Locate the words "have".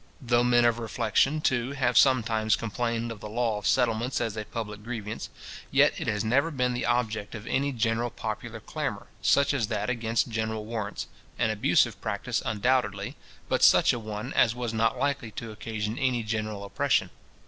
1.73-1.95